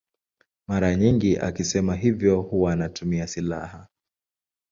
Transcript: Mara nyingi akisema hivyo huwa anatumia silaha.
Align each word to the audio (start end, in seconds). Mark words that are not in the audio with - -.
Mara 0.67 0.95
nyingi 0.95 1.37
akisema 1.37 1.95
hivyo 1.95 2.41
huwa 2.41 2.73
anatumia 2.73 3.27
silaha. 3.27 3.87